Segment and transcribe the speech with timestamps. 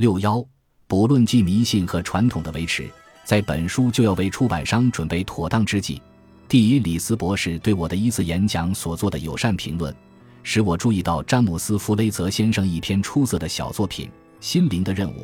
[0.00, 0.42] 六幺，
[0.86, 2.88] 不论即迷信和传统的维持，
[3.22, 6.00] 在本书就要为出版商准备妥当之际。
[6.48, 9.94] 第一，李斯博士对我的一次演讲所做的友善评论，
[10.42, 14.06] 使我注意到詹姆斯·弗雷泽先生一篇出色的小作品
[14.40, 15.20] 《心灵的任务》，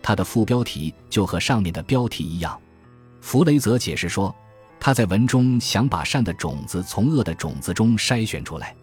[0.00, 2.56] 它的副标题就和上面的标题一样。
[3.20, 4.32] 弗雷泽解释说，
[4.78, 8.76] 他在文中想把善的种子从恶的种子中筛选出来。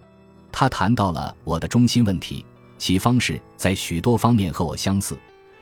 [0.52, 2.46] 他谈到了我的中心问题，
[2.78, 5.18] 其方式在许多方面和我相似。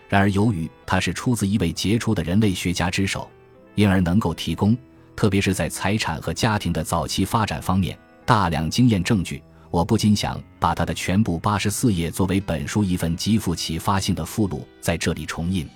[0.07, 3.30] 然而，由于他是出自一位杰出的人类学家之手，
[3.73, 4.77] 因而能够提供。
[5.16, 15.67] 特别是在财产和家庭的早期发展方面，大量经验证据，我不禁想把他的全部八十四页作为本书一份极富启发性的附录在这里重印。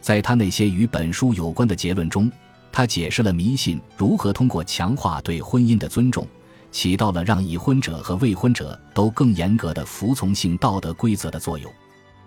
[0.00, 2.30] 在他那些与本书有关的结论中，
[2.70, 6.28] 他解释了迷信如何通过强化对婚姻的尊重，
[6.70, 11.72] 起到了让已婚者和未婚者都更严格的服从性道德规则的作用。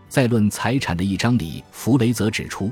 [0.10, 2.72] 在论财产的一章里，弗雷泽指出，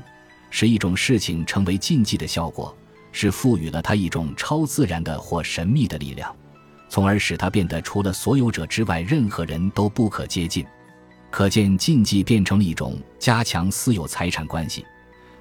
[0.50, 2.76] 使一种事情成为禁忌的效果。
[3.12, 6.36] 是赋予了它一种超自然的或神秘的力量，
[6.86, 10.66] 从而使他变得除了所有者之外，任何人都不可接近。
[11.30, 14.84] 可见，禁忌变成了一种加强私有财产关系。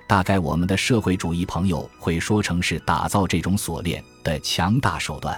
[0.07, 5.37] 大概我们的社会主义朋友会说成是打造这种锁链的强大手段。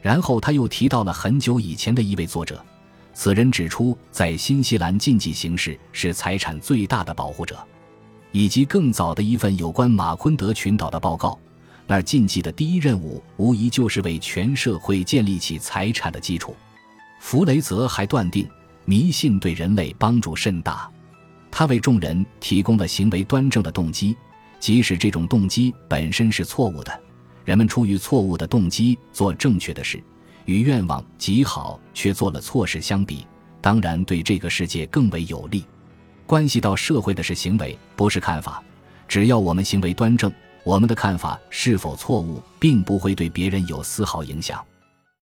[0.00, 2.64] 然后他又提到了很久以前的一位作者，
[3.14, 7.56] 此人指出，在新西兰禁忌形式是财产最大的保护者，
[8.32, 11.38] 以及更早的一份有关马昆德群岛的报告。
[11.86, 16.56] 那禁忌的第一任务，无疑就是为全社会建立起财产的基础。
[17.20, 18.48] 弗雷泽还断定，
[18.84, 20.90] 迷信对人类帮助甚大，
[21.50, 24.16] 他为众人提供了行为端正的动机，
[24.58, 27.00] 即使这种动机本身是错误的。
[27.44, 30.02] 人们出于错误的动机做正确的事，
[30.44, 33.26] 与愿望极好却做了错事相比，
[33.60, 35.64] 当然对这个世界更为有利。
[36.26, 38.62] 关系到社会的是行为，不是看法。
[39.06, 40.32] 只要我们行为端正。
[40.64, 44.64] 我们的看法是否错误，并不会对别人有丝毫影响。